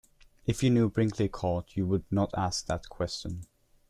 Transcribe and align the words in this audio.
If 0.47 0.63
you 0.63 0.71
knew 0.71 0.89
Brinkley 0.89 1.27
Court, 1.29 1.77
you 1.77 1.85
would 1.85 2.05
not 2.11 2.31
ask 2.35 2.65
that 2.65 2.89
question. 2.89 3.45